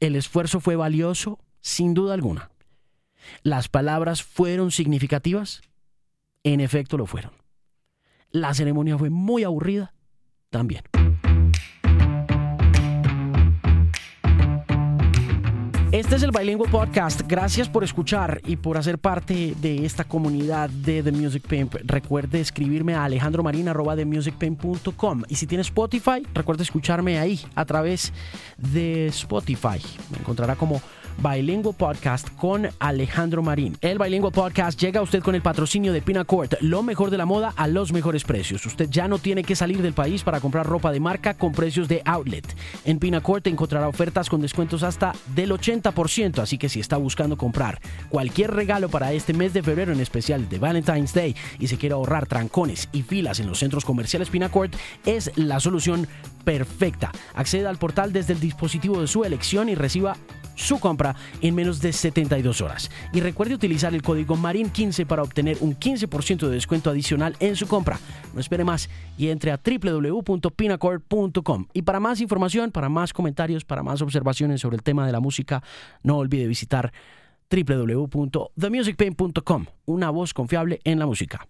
El 0.00 0.16
esfuerzo 0.16 0.60
fue 0.60 0.76
valioso, 0.76 1.38
sin 1.60 1.94
duda 1.94 2.14
alguna. 2.14 2.50
Las 3.42 3.68
palabras 3.68 4.22
fueron 4.22 4.70
significativas, 4.70 5.62
en 6.44 6.60
efecto 6.60 6.96
lo 6.96 7.06
fueron. 7.06 7.32
La 8.30 8.54
ceremonia 8.54 8.98
fue 8.98 9.10
muy 9.10 9.44
aburrida, 9.44 9.92
también. 10.50 10.82
Este 15.92 16.16
es 16.16 16.22
el 16.22 16.30
Bilingual 16.30 16.70
Podcast. 16.70 17.20
Gracias 17.28 17.68
por 17.68 17.84
escuchar 17.84 18.40
y 18.46 18.56
por 18.56 18.78
hacer 18.78 18.96
parte 18.96 19.54
de 19.60 19.84
esta 19.84 20.04
comunidad 20.04 20.70
de 20.70 21.02
The 21.02 21.12
Music 21.12 21.46
Pimp. 21.46 21.74
Recuerde 21.84 22.40
escribirme 22.40 22.94
a 22.94 23.04
alejandromarin.com 23.04 25.22
y 25.28 25.34
si 25.34 25.46
tiene 25.46 25.60
Spotify, 25.60 26.26
recuerde 26.32 26.62
escucharme 26.62 27.18
ahí 27.18 27.38
a 27.54 27.66
través 27.66 28.10
de 28.56 29.08
Spotify. 29.08 29.82
Me 30.10 30.20
encontrará 30.20 30.56
como 30.56 30.80
Bilingual 31.18 31.74
Podcast 31.74 32.28
con 32.36 32.68
Alejandro 32.78 33.42
Marín. 33.42 33.76
El 33.80 33.98
Bilingual 33.98 34.32
Podcast 34.32 34.80
llega 34.80 35.00
a 35.00 35.02
usted 35.02 35.22
con 35.22 35.34
el 35.34 35.42
patrocinio 35.42 35.92
de 35.92 36.02
Pinacourt, 36.02 36.54
lo 36.60 36.82
mejor 36.82 37.10
de 37.10 37.18
la 37.18 37.26
moda 37.26 37.52
a 37.56 37.68
los 37.68 37.92
mejores 37.92 38.24
precios. 38.24 38.64
Usted 38.66 38.88
ya 38.90 39.08
no 39.08 39.18
tiene 39.18 39.44
que 39.44 39.56
salir 39.56 39.82
del 39.82 39.92
país 39.92 40.22
para 40.22 40.40
comprar 40.40 40.66
ropa 40.66 40.92
de 40.92 41.00
marca 41.00 41.34
con 41.34 41.52
precios 41.52 41.88
de 41.88 42.02
outlet. 42.04 42.46
En 42.84 42.98
Pinacourt 42.98 43.46
encontrará 43.46 43.88
ofertas 43.88 44.28
con 44.28 44.40
descuentos 44.40 44.82
hasta 44.82 45.12
del 45.34 45.50
80%, 45.52 46.38
así 46.38 46.58
que 46.58 46.68
si 46.68 46.80
está 46.80 46.96
buscando 46.96 47.36
comprar 47.36 47.80
cualquier 48.08 48.52
regalo 48.52 48.88
para 48.88 49.12
este 49.12 49.32
mes 49.32 49.52
de 49.52 49.62
febrero, 49.62 49.92
en 49.92 50.00
especial 50.00 50.48
de 50.48 50.58
Valentine's 50.58 51.12
Day, 51.14 51.36
y 51.58 51.68
se 51.68 51.76
quiere 51.76 51.94
ahorrar 51.94 52.26
trancones 52.26 52.88
y 52.92 53.02
filas 53.02 53.40
en 53.40 53.46
los 53.46 53.58
centros 53.58 53.84
comerciales 53.84 54.30
Pinacourt, 54.30 54.74
es 55.06 55.30
la 55.36 55.60
solución 55.60 56.06
perfecta. 56.44 57.12
Acceda 57.34 57.70
al 57.70 57.78
portal 57.78 58.12
desde 58.12 58.32
el 58.32 58.40
dispositivo 58.40 59.00
de 59.00 59.06
su 59.06 59.24
elección 59.24 59.68
y 59.68 59.74
reciba 59.74 60.16
su 60.54 60.78
compra 60.78 61.16
en 61.40 61.54
menos 61.54 61.80
de 61.80 61.92
72 61.92 62.60
horas. 62.60 62.90
Y 63.12 63.20
recuerde 63.20 63.54
utilizar 63.54 63.94
el 63.94 64.02
código 64.02 64.36
MARIN15 64.36 65.06
para 65.06 65.22
obtener 65.22 65.58
un 65.60 65.76
15% 65.76 66.48
de 66.48 66.54
descuento 66.54 66.90
adicional 66.90 67.36
en 67.40 67.56
su 67.56 67.66
compra. 67.66 67.98
No 68.34 68.40
espere 68.40 68.64
más 68.64 68.90
y 69.16 69.28
entre 69.28 69.52
a 69.52 69.60
www.pinacord.com. 69.64 71.66
Y 71.72 71.82
para 71.82 72.00
más 72.00 72.20
información, 72.20 72.70
para 72.70 72.88
más 72.88 73.12
comentarios, 73.12 73.64
para 73.64 73.82
más 73.82 74.00
observaciones 74.02 74.60
sobre 74.60 74.76
el 74.76 74.82
tema 74.82 75.06
de 75.06 75.12
la 75.12 75.20
música, 75.20 75.62
no 76.02 76.18
olvide 76.18 76.46
visitar 76.46 76.92
www.themusicpain.com, 77.50 79.66
una 79.84 80.10
voz 80.10 80.34
confiable 80.34 80.80
en 80.84 80.98
la 80.98 81.06
música. 81.06 81.46